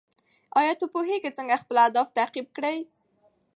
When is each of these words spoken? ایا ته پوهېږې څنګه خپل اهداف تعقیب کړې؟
ایا 0.59 0.73
ته 0.79 0.85
پوهېږې 0.93 1.31
څنګه 1.37 1.61
خپل 1.63 1.75
اهداف 1.85 2.07
تعقیب 2.17 2.47
کړې؟ 2.55 2.77